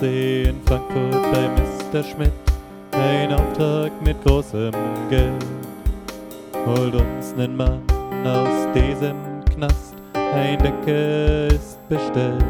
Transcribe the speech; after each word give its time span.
Strafsee 0.00 0.44
in 0.44 0.60
Frankfurt 0.64 1.32
bei 1.32 1.48
Mr. 1.48 2.02
Schmidt. 2.02 2.32
Ein 2.92 3.32
Auftrag 3.34 3.92
mit 4.02 4.22
großem 4.24 4.72
Geld. 5.10 5.44
Holt 6.66 6.94
uns 6.94 7.34
nen 7.36 7.54
Mann 7.54 7.82
aus 8.24 8.72
diesem 8.74 9.44
Knast. 9.54 9.94
Ein 10.14 10.58
Decke 10.58 11.48
ist 11.54 11.86
bestellt. 11.88 12.44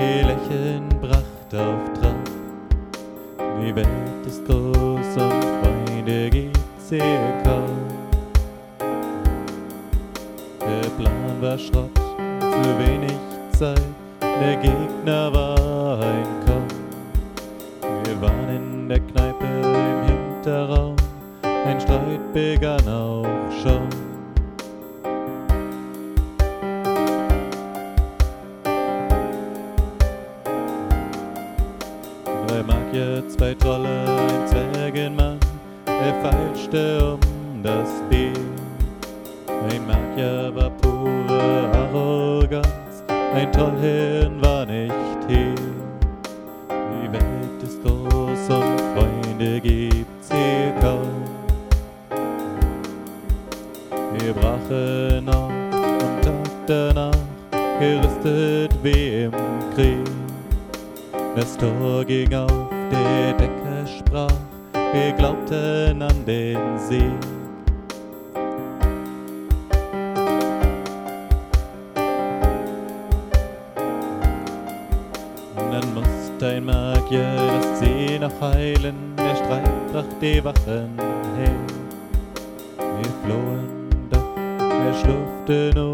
Ihr 0.00 0.24
Lächeln 0.24 0.88
bracht 1.00 1.54
auf 1.54 2.00
Trab. 2.00 2.14
Die 3.60 3.74
Welt 3.74 4.26
ist 4.26 4.44
groß 4.46 5.16
und 5.16 5.44
Freunde 5.60 6.30
gibt's 6.30 6.88
hier 6.88 7.42
kaum. 7.44 7.78
Der 10.60 10.88
Plan 10.96 11.42
war 11.42 11.58
Schrott, 11.58 11.94
zu 11.94 12.78
wenig 12.78 13.18
Zeit, 13.52 13.80
der 14.20 14.56
Gegner 14.56 15.32
war 15.32 16.00
ein 16.00 16.26
Kopf. 16.46 16.74
Wir 18.04 18.20
waren 18.20 18.48
in 18.48 18.88
der 18.88 19.00
Kneipe 19.00 19.44
im 19.44 20.06
Hinterraum, 20.06 20.96
ein 21.42 21.80
Streit 21.80 22.32
begann 22.32 22.88
auch 22.88 23.27
Magier, 32.88 33.22
zwei 33.28 33.54
Trolle, 33.54 33.88
ein 34.06 34.48
Zwergenmann, 34.48 35.38
er 35.86 36.14
feilschte 36.22 37.14
um 37.14 37.62
das 37.62 37.90
Bier. 38.08 38.32
Ein 39.46 39.86
Magier 39.86 40.50
war 40.54 40.70
pure 40.70 41.70
Arroganz, 41.74 43.04
ein 43.34 43.52
Trollhirn 43.52 44.40
war 44.40 44.64
nicht 44.64 44.94
hier. 45.28 45.54
Die 46.70 47.12
Welt 47.12 47.62
ist 47.62 47.82
groß 47.82 48.56
und 48.56 48.80
Freunde 48.94 49.60
gibt's 49.60 50.30
hier 50.30 50.72
kaum. 50.80 51.24
Wir 54.18 54.32
brachen 54.32 55.28
auf 55.28 55.52
am 55.52 56.22
Tag 56.22 56.66
danach, 56.66 57.12
gerüstet 57.78 58.72
wie 58.82 59.24
im 59.24 59.32
Krieg. 59.74 60.10
Das 61.36 61.56
Tor 61.56 62.04
ging 62.04 62.34
auf, 62.34 62.67
der 62.90 63.32
Decke 63.34 63.86
sprach, 63.98 64.32
wir 64.92 65.12
glaubten 65.12 66.02
an 66.02 66.24
den 66.26 66.78
Sieg. 66.78 67.02
Dann 75.56 75.94
musste 75.94 76.46
ein 76.46 76.64
Magier 76.64 77.36
das 77.36 77.78
See 77.80 78.18
noch 78.18 78.40
heilen, 78.40 79.14
der 79.16 79.36
Streit 79.36 79.92
bracht 79.92 80.22
die 80.22 80.42
Wachen 80.42 80.90
her. 81.36 81.56
Wir 82.78 83.12
flohen, 83.24 83.68
doch 84.10 84.36
er 84.60 84.94
schlurfte 84.94 85.70
nur, 85.74 85.92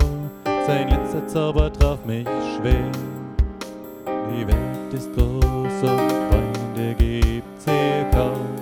sein 0.66 0.88
letzter 0.88 1.26
Zauber 1.26 1.72
traf 1.72 1.98
mich 2.04 2.26
schwer. 2.56 2.90
Die 4.30 4.46
Welt 4.46 4.92
ist 4.92 5.12
groß 5.14 5.82
und 5.82 6.12
Freunde 6.30 6.53
gibt's 6.92 7.64
hier 7.64 8.04
kaum. 8.12 8.36
Ich 8.48 8.53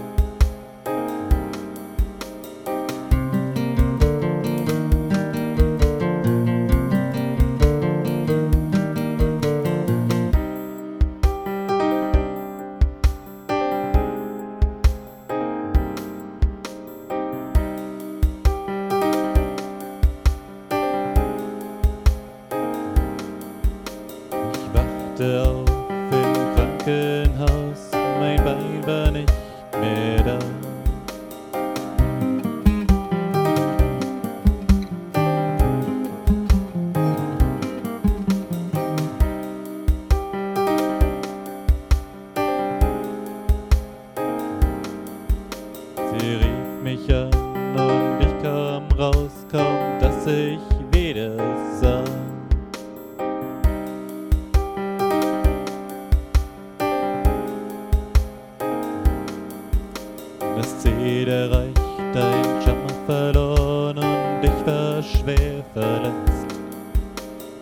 schwer 65.02 65.64
verletzt. 65.72 66.58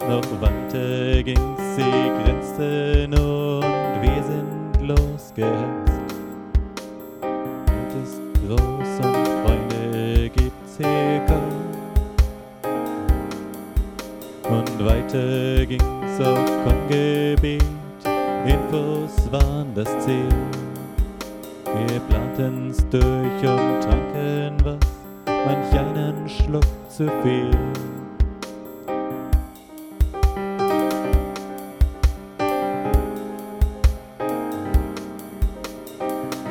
Noch 0.01 0.41
weiter 0.41 1.23
ging's, 1.23 1.77
sie 1.77 1.83
grenzte 2.23 3.07
nur 3.09 3.59
und 3.59 4.03
wir 4.03 4.23
sind 4.23 4.89
losgehetzt. 4.89 5.93
Welt 7.21 7.93
ist 8.03 8.21
groß 8.47 9.07
und 9.07 9.29
Freunde 9.43 10.31
gibt's 10.31 10.77
hier 10.79 11.21
kaum. 11.27 11.71
Und 14.51 14.85
weiter 14.85 15.67
ging's 15.67 16.21
auf 16.21 16.51
Kongebiet, 16.65 17.63
Infos 18.47 19.31
waren 19.31 19.75
das 19.75 19.89
Ziel. 20.05 20.29
Wir 21.65 22.01
planten's 22.09 22.85
durch 22.91 23.43
und 23.43 23.81
tranken 23.81 24.57
was, 24.65 25.00
manch 25.47 25.79
einen 25.79 26.29
Schluck 26.29 26.65
zu 26.89 27.09
viel. 27.23 27.51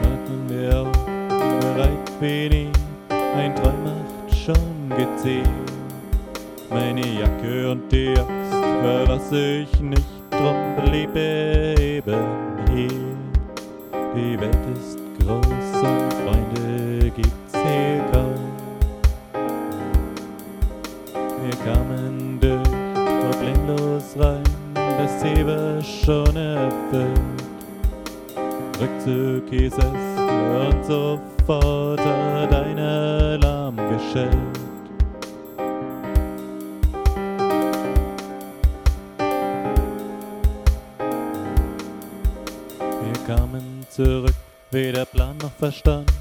Atmen 0.02 0.50
wir 0.50 0.82
auf, 0.82 0.92
bereit 1.30 2.12
wie 2.20 2.50
nie, 2.50 2.72
ein 3.36 3.56
Träum 3.56 3.84
macht 3.84 4.36
schon 4.36 4.90
gezielt. 4.90 5.50
Meine 6.70 7.06
Jacke 7.06 7.72
und 7.72 7.92
die 7.92 8.12
Axt 8.12 8.54
verlass 8.82 9.32
ich 9.32 9.80
nicht, 9.80 10.06
drum 10.30 10.76
blieb 10.86 11.16
eben 11.16 12.26
hier. 12.72 12.90
Die 14.16 14.40
Welt 14.40 14.58
ist 14.74 15.00
groß 15.20 15.46
und 15.84 16.14
Freunde 16.14 17.12
gibt's 17.12 17.54
hier 17.54 18.04
kaum. 18.12 18.69
Wir 21.50 21.74
kamen 21.74 22.40
durch, 22.40 22.62
problemlos 23.32 24.16
rein, 24.20 24.44
das 24.76 25.20
Ziel 25.20 25.48
war 25.48 25.82
schon 25.82 26.36
erfüllt. 26.36 27.20
Rückzug 28.80 29.50
hieß 29.50 29.74
es 29.74 29.82
und 29.82 30.86
sofort 30.86 32.02
hat 32.02 32.54
ein 32.54 32.78
Alarm 32.78 33.78
geschellt. 33.78 34.60
Wir 43.02 43.26
kamen 43.26 43.88
zurück, 43.90 44.36
wie 44.70 44.92
der 44.92 45.06
Plan 45.06 45.36
noch 45.38 45.54
verstand, 45.54 46.12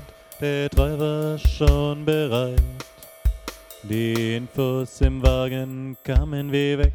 der 0.40 0.70
Treu 0.70 0.98
war 0.98 1.36
schon 1.36 2.02
bereit. 2.06 2.87
Die 3.88 4.36
Infos 4.36 5.00
im 5.00 5.22
Wagen 5.22 5.96
kamen 6.04 6.52
wie 6.52 6.76
weg, 6.76 6.92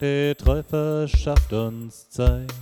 der 0.00 0.36
Treu 0.36 0.62
verschafft 0.62 1.52
uns 1.52 2.08
Zeit. 2.10 2.54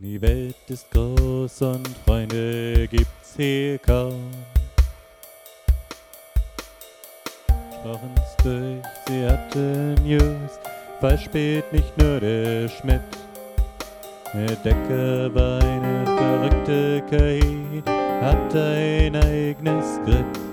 Die 0.00 0.20
Welt 0.20 0.56
ist 0.66 0.90
groß 0.90 1.62
und 1.62 1.88
Freunde 2.04 2.88
gibt's 2.88 3.36
hier 3.36 3.78
kaum. 3.78 4.28
Sprachen's 7.70 8.36
durch, 8.42 8.82
sie 9.06 9.24
hatten 9.24 9.94
News, 10.04 10.58
falsch 10.98 11.26
spielt 11.26 11.72
nicht 11.72 11.96
nur 11.96 12.18
der 12.18 12.68
Schmidt. 12.68 13.02
Der 14.34 14.56
Decker 14.56 15.32
war 15.32 15.62
eine 15.62 16.04
verrückte 16.04 17.02
KI, 17.08 17.82
hat 18.20 18.56
ein 18.56 19.14
eigenes 19.14 20.00
Grid. 20.04 20.47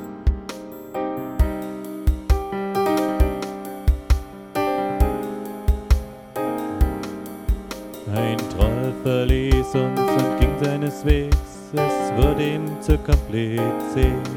Kompliziert. 13.35 14.29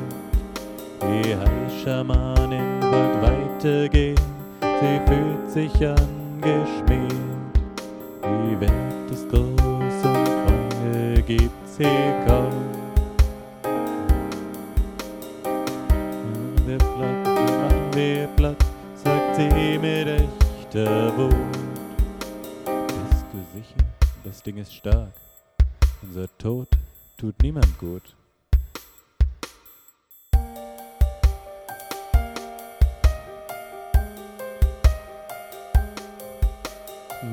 Die 1.01 1.37
Hai-Schamanin 1.37 2.83
wollte 2.83 3.23
weitergehen, 3.23 4.19
sie 4.61 5.01
fühlt 5.07 5.51
sich 5.51 5.73
angeschmiert. 5.87 7.13
Die 8.25 8.61
Welt 8.61 9.11
ist 9.11 9.29
groß 9.29 10.05
und 10.05 10.29
Freunde 10.29 11.23
gibt's 11.23 11.77
hier 11.77 12.25
kaum. 12.27 12.53
Wir 16.67 16.79
platt, 16.79 17.25
machen 17.25 17.91
wir 17.95 18.27
platt, 18.37 18.65
sagt 18.95 19.37
sie 19.37 19.79
mit 19.79 20.09
echter 20.09 21.17
Wut. 21.17 21.35
Bist 22.65 23.25
du 23.33 23.39
sicher? 23.55 23.87
Das 24.25 24.43
Ding 24.43 24.59
ist 24.59 24.75
stark. 24.75 25.13
Unser 26.03 26.27
Tod 26.37 26.69
tut 27.17 27.35
niemand 27.43 27.79
gut. 27.79 28.18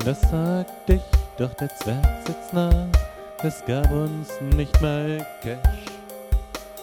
Das 0.04 0.20
sagt 0.30 0.88
ich, 0.88 1.00
doch 1.36 1.52
der 1.54 1.68
Zwerg 1.76 2.04
sitzt 2.26 2.52
nach. 2.52 2.86
Es 3.42 3.64
gab 3.66 3.90
uns 3.92 4.28
nicht 4.56 4.80
mal 4.80 5.18
Cash. 5.42 5.58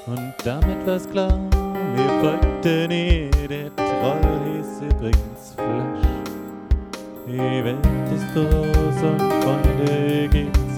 Und 0.06 0.33
damit 0.44 0.86
war's 0.86 1.10
klar, 1.10 1.39
wir 1.95 2.10
folgten 2.21 2.92
ihr. 2.92 3.30
Der 3.48 3.75
Troll 3.75 4.42
hieß 4.45 4.81
übrigens 4.92 5.54
Flash. 5.56 6.04
Die 7.27 7.63
Welt 7.63 7.86
ist 8.13 8.33
groß 8.33 9.04
und 9.04 9.21
Freunde 9.44 10.27
gibt's 10.30 10.72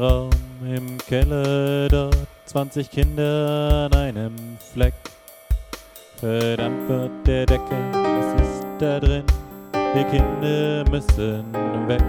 Raum 0.00 0.30
im 0.64 0.96
Keller 0.98 1.88
dort 1.88 2.16
20 2.46 2.90
Kinder 2.90 3.88
an 3.90 3.98
einem 3.98 4.34
Fleck. 4.72 4.94
Verdammt 6.16 6.88
wird 6.88 7.26
der 7.26 7.46
Decker, 7.46 7.92
was 7.92 8.42
ist 8.42 8.64
da 8.78 9.00
drin? 9.00 9.24
Die 9.74 10.04
Kinder 10.04 10.84
müssen 10.90 11.52
weg. 11.88 12.02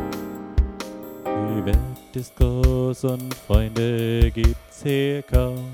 Die 1.25 1.65
Welt 1.65 2.15
ist 2.15 2.35
groß 2.35 3.05
und 3.05 3.33
Freunde 3.33 4.31
gibt's 4.31 4.83
hier 4.83 5.23
kaum. 5.23 5.71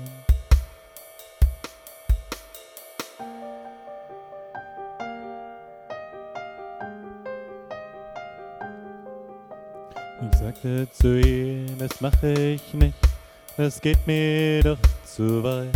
Ich 10.18 10.38
sagte 10.38 10.88
zu 10.92 11.20
ihr, 11.20 11.66
das 11.78 12.00
mache 12.00 12.32
ich 12.32 12.72
nicht, 12.72 12.96
das 13.58 13.78
geht 13.78 14.06
mir 14.06 14.62
doch 14.62 14.78
zu 15.04 15.42
weit. 15.42 15.68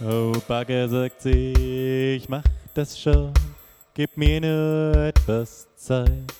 Oh, 0.00 0.32
Bagger, 0.46 0.88
sagt 0.88 1.22
sie, 1.22 2.14
ich 2.16 2.28
mach 2.28 2.44
das 2.74 2.96
schon, 2.96 3.32
gib 3.94 4.16
mir 4.16 4.40
nur 4.40 4.96
etwas 4.96 5.66
Zeit. 5.74 6.32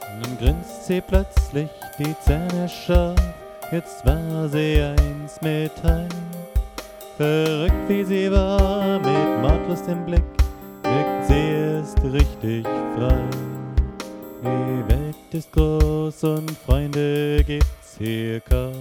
Dann 0.00 0.38
grinst 0.38 0.86
sie 0.86 1.02
plötzlich 1.02 1.68
die 1.98 2.14
Zähne 2.24 2.66
scharf, 2.70 3.20
jetzt 3.70 4.02
war 4.06 4.48
sie 4.48 4.80
eins 4.80 5.38
mit 5.42 5.72
Hai. 5.84 6.08
Verrückt 7.16 7.88
wie 7.88 8.04
sie 8.04 8.30
war, 8.30 8.98
mit 8.98 9.40
Mordlust 9.40 9.88
im 9.88 10.04
Blick, 10.04 10.22
wirkt 10.82 11.26
sie 11.26 11.48
erst 11.50 11.98
richtig 12.04 12.66
frei. 12.94 13.24
Die 14.42 14.92
Welt 14.92 15.16
ist 15.32 15.50
groß 15.50 16.24
und 16.24 16.50
Freunde 16.66 17.42
gibt's 17.46 17.96
hier 17.96 18.40
kaum. 18.40 18.74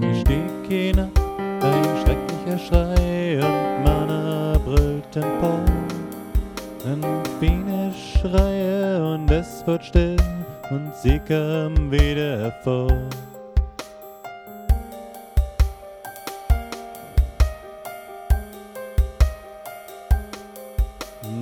Sie 0.00 0.20
stieg 0.20 0.66
hinab, 0.66 1.10
ein 1.60 1.84
schrecklicher 2.02 2.58
Schrei 2.58 3.38
und 3.42 3.84
Mana 3.84 4.58
brüllt 4.64 5.14
empor. 5.14 5.60
Dann 6.82 7.02
Biene 7.38 7.77
schreie 8.20 9.02
und 9.02 9.30
es 9.30 9.66
wird 9.66 9.84
still 9.84 10.16
und 10.70 10.94
sie 10.94 11.18
kam 11.20 11.90
wieder 11.90 12.38
hervor. 12.40 12.88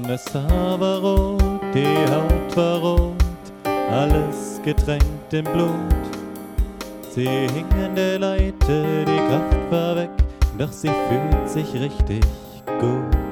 Das 0.06 0.24
Haar 0.34 0.78
war 0.78 1.00
rot, 1.00 1.42
die 1.74 2.12
Haut 2.12 2.56
war 2.56 2.78
rot, 2.78 3.14
alles 3.90 4.60
getränkt 4.64 5.32
in 5.32 5.44
Blut. 5.44 5.72
Sie 7.10 7.26
hing 7.26 7.66
an 7.84 7.96
der 7.96 8.18
Leiter, 8.18 9.04
die 9.04 9.16
Kraft 9.28 9.70
war 9.70 9.96
weg, 9.96 10.10
doch 10.58 10.70
sie 10.70 10.90
fühlt 11.08 11.48
sich 11.48 11.72
richtig 11.74 12.24
gut. 12.78 13.25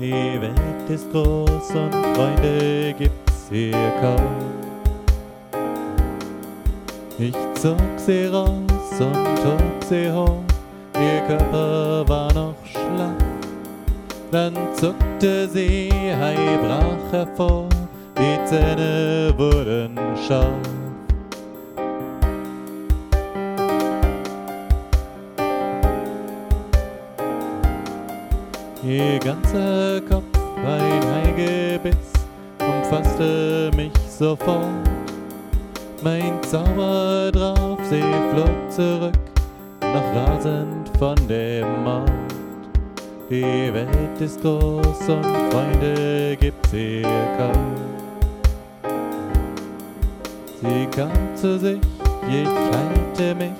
Die 0.00 0.40
Welt 0.40 0.88
ist 0.88 1.12
groß 1.12 1.74
und 1.74 1.92
Freunde 2.16 2.94
gibt's 2.96 3.48
hier 3.50 3.92
kaum. 4.00 4.36
Ich 7.18 7.34
zog 7.60 7.76
sie 7.98 8.24
raus 8.28 8.48
und 8.98 9.12
trug 9.12 9.84
sie 9.86 10.10
hoch, 10.10 10.42
ihr 10.94 11.20
Körper 11.26 12.08
war 12.08 12.32
noch 12.32 12.54
schlaff. 12.64 13.12
Dann 14.30 14.54
zuckte 14.74 15.46
sie, 15.46 15.90
hei 15.92 16.58
brach 16.62 17.12
hervor, 17.12 17.68
die 18.16 18.42
Zähne 18.46 19.34
wurden 19.36 19.98
scharf. 20.26 20.79
Ihr 29.20 29.32
ganzer 29.32 30.00
Kopf 30.08 30.24
ein 30.56 31.02
Haigebiss 31.12 31.94
umfasste 32.58 33.70
mich 33.76 33.92
sofort. 34.08 34.64
Mein 36.02 36.42
Zauber 36.42 37.30
drauf, 37.30 37.78
sie 37.90 38.02
flog 38.32 38.70
zurück, 38.70 39.18
noch 39.82 40.14
rasend 40.14 40.90
von 40.98 41.16
dem 41.28 41.84
Mord. 41.84 42.10
Die 43.28 43.72
Welt 43.74 44.20
ist 44.20 44.40
groß 44.40 45.08
und 45.08 45.26
Freunde 45.50 46.36
gibt's 46.40 46.70
hier 46.70 47.02
kaum. 47.36 47.76
Sie 50.62 50.86
kam 50.96 51.36
zu 51.36 51.58
sich, 51.58 51.80
ich 52.26 52.48
heilte 52.48 53.34
mich, 53.34 53.52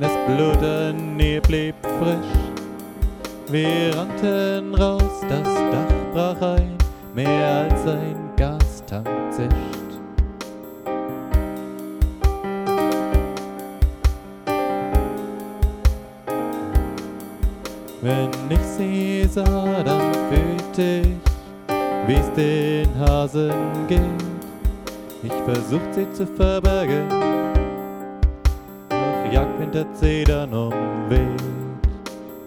das 0.00 0.12
Blut 0.26 0.62
an 0.62 1.20
ihr 1.20 1.40
blieb 1.40 1.74
frisch. 2.00 2.57
Wir 3.50 3.96
rannten 3.96 4.74
raus, 4.74 5.22
das 5.26 5.42
Dach 5.42 5.94
brach 6.12 6.42
ein, 6.54 6.76
mehr 7.14 7.70
als 7.70 7.86
ein 7.86 8.30
Gastank 8.36 9.08
zischt. 9.30 9.48
Wenn 18.02 18.30
ich 18.50 18.60
sie 18.76 19.26
sah, 19.30 19.82
dann 19.82 20.12
fühlte 20.28 21.08
ich, 21.08 21.16
wie's 22.06 22.30
den 22.36 22.88
Hasen 22.98 23.50
geht. 23.88 24.02
Ich 25.22 25.32
versuch 25.32 25.80
sie 25.92 26.10
zu 26.12 26.26
verbergen, 26.26 27.08
doch 28.90 29.32
Jagdwind 29.32 29.74
hat 29.74 29.96
sie 29.96 30.24
dann 30.24 30.52
umweht. 30.52 31.57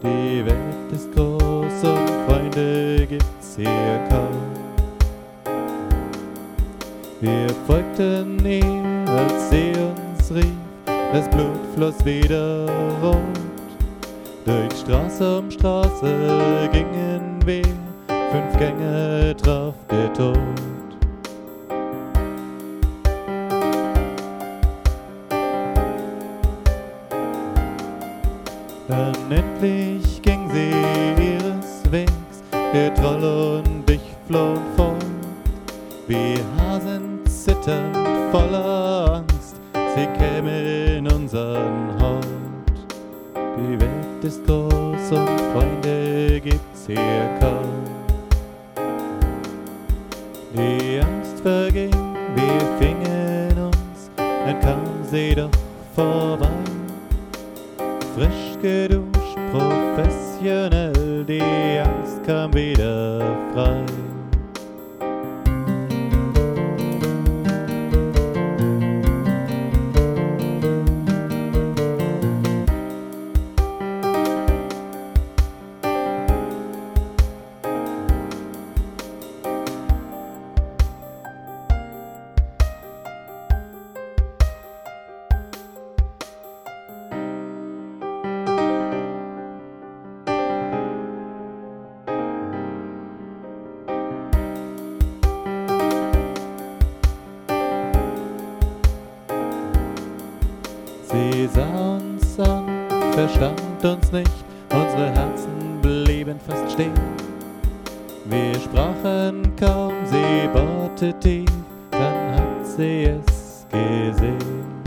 Die 0.04 0.44
Welt 0.44 0.92
ist 0.92 1.12
groß 1.14 1.84
und 1.84 2.10
Freunde 2.26 3.06
gibt's 3.06 3.56
hier 3.56 4.00
kaum. 4.10 4.52
Wir 7.20 7.48
folgten 7.68 8.44
ihr, 8.44 9.12
als 9.12 9.52
sie 9.52 9.74
uns 9.74 10.32
rief, 10.34 10.56
das 11.14 11.30
Blut 11.30 11.60
floss 11.76 12.04
wieder 12.04 12.66
rot. 13.04 13.16
Durch 14.46 14.80
Straße 14.80 15.38
um 15.38 15.52
Straße 15.52 16.70
gingen 16.72 17.40
wir, 17.46 17.64
fünf 18.08 18.58
Gänge 18.58 19.36
traf 19.38 19.76
der 19.92 20.12
Tod. 20.14 20.81
Dann 29.32 29.40
endlich 29.40 30.22
ging 30.22 30.50
sie 30.52 30.72
ihres 31.18 31.90
Wegs, 31.90 32.44
der 32.52 32.94
Troll 32.94 33.64
und 33.64 33.90
ich 33.90 34.02
flohen 34.28 34.60
fort. 34.76 35.06
Wie 36.06 36.38
Hasen 36.58 37.26
zitternd 37.26 37.96
voller 38.30 39.24
Angst, 39.24 39.56
sie 39.96 40.06
käme 40.20 40.98
in 40.98 41.08
unseren 41.08 41.98
Hort. 42.02 42.26
Die 43.58 43.80
Welt 43.80 44.24
ist 44.24 44.46
groß 44.46 45.12
und 45.12 45.42
Freunde 45.54 46.42
gibt's 46.42 46.88
hier 46.88 47.30
kaum. 47.40 47.86
Die 50.54 51.00
Angst 51.00 51.40
verging, 51.42 51.96
wir 52.36 52.78
fingen 52.80 53.58
uns, 53.58 54.12
dann 54.18 54.60
kam 54.60 54.82
sie 55.10 55.36
doch 55.36 55.50
vorbei. 55.96 56.61
Verstand 103.28 103.86
uns 103.86 104.12
nicht, 104.12 104.32
unsere 104.74 105.12
Herzen 105.12 105.80
blieben 105.82 106.40
fast 106.48 106.72
stehen. 106.72 106.94
Wir 108.26 108.60
sprachen 108.60 109.56
kaum, 109.60 109.94
sie 110.06 110.48
bohrte 110.52 111.14
tief, 111.20 111.50
dann 111.92 112.36
hat 112.36 112.66
sie 112.66 113.04
es 113.04 113.68
gesehen. 113.70 114.82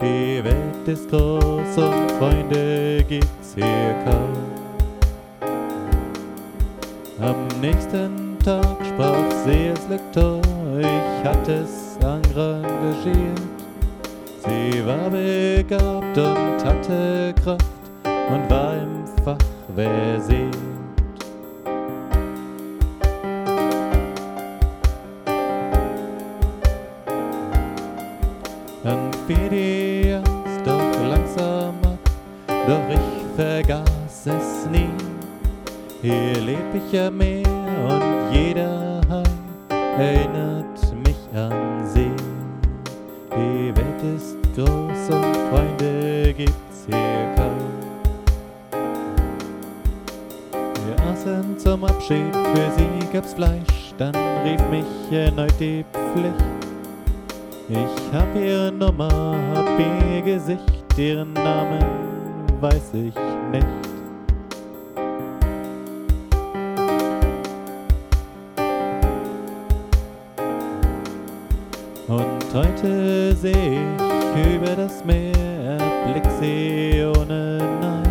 Die 0.00 0.42
Welt 0.42 0.86
ist 0.86 1.10
groß 1.10 1.76
und 1.76 2.10
Freunde 2.12 3.04
gibt's 3.06 3.54
hier 3.54 3.94
kaum. 4.04 4.32
Am 7.20 7.60
nächsten 7.60 8.38
Tag 8.44 8.76
sprach 8.82 9.30
sie 9.44 9.70
als 9.70 9.88
Lektor, 9.90 10.40
ich 10.78 11.28
hatte 11.28 11.64
es 11.64 11.98
engagiert. 12.02 13.57
Sie 14.44 14.86
war 14.86 15.10
begabt 15.10 16.16
und 16.16 16.64
hatte 16.64 17.34
Kraft 17.42 17.66
und 18.04 18.50
war 18.50 18.74
im 18.74 19.04
Fach 19.24 19.36
versiert. 19.74 20.56
Dann 28.84 29.10
fiel 29.26 29.48
die 29.50 30.12
Angst 30.14 30.60
doch 30.64 31.08
langsam 31.08 31.74
ab, 31.84 31.98
doch 32.46 32.88
ich 32.88 33.36
vergaß 33.36 34.26
es 34.26 34.66
nie. 34.70 34.88
Hier 36.00 36.40
leb 36.40 36.74
ich 36.74 37.00
am 37.00 37.18
Meer 37.18 37.44
und 37.88 38.32
jeder 38.32 39.00
Hai 39.10 39.24
erinnert 39.98 40.67
Welt 43.98 44.16
ist 44.16 44.36
groß 44.54 45.16
und 45.16 45.36
Freunde 45.50 46.34
gibt's 46.34 46.86
hier 46.86 47.34
kaum. 47.36 47.58
Wir 50.86 51.06
aßen 51.10 51.58
zum 51.58 51.84
Abschied, 51.84 52.34
für 52.34 52.70
sie 52.76 53.12
gab's 53.12 53.34
Fleisch, 53.34 53.94
dann 53.98 54.14
rief 54.44 54.60
mich 54.70 54.84
erneut 55.12 55.54
die 55.58 55.84
Pflicht. 55.92 56.34
Ich 57.68 58.14
hab 58.14 58.34
ihre 58.34 58.72
Nummer, 58.72 59.36
hab 59.54 59.78
ihr 59.78 60.22
Gesicht, 60.22 60.62
ihren 60.96 61.32
Namen 61.32 61.84
weiß 62.60 62.94
ich 62.94 63.14
nicht. 63.52 63.66
Und 72.08 72.54
heute 72.54 73.17
ich 73.44 73.78
über 74.54 74.74
das 74.76 75.04
Meer, 75.04 75.78
erblick 75.78 76.24
sie 76.40 77.04
ohne 77.04 77.58
Neid. 77.80 78.08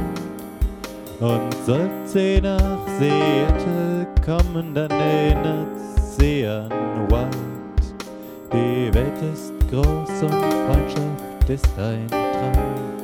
Und 1.20 1.54
sollt 1.66 2.08
sie 2.08 2.40
nach 2.42 2.88
Seattle 3.00 4.08
kommen, 4.24 4.74
dann 4.74 4.92
erinnert 4.92 5.80
sie 6.18 6.46
an 6.46 6.70
White. 7.10 7.38
Die 8.54 8.94
Welt 8.94 9.22
ist 9.34 9.54
groß 9.70 10.24
und 10.24 10.54
Freundschaft 10.66 11.50
ist 11.50 11.68
ein 11.78 12.08
Traum. 12.08 12.98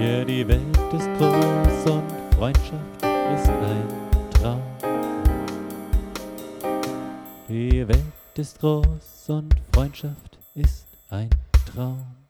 Ja, 0.00 0.24
die 0.24 0.46
Welt 0.46 0.78
ist 0.92 1.08
groß 1.18 1.92
und 1.92 2.04
Freundschaft 2.36 3.02
ist 3.34 3.48
ein 3.48 3.88
Traum. 4.40 4.62
Die 7.48 7.86
Welt 7.88 8.15
ist 8.38 8.58
groß 8.60 9.28
und 9.28 9.54
Freundschaft 9.72 10.38
ist 10.54 10.86
ein 11.10 11.30
Traum. 11.72 12.25